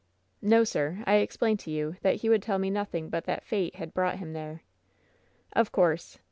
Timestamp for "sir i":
0.63-1.17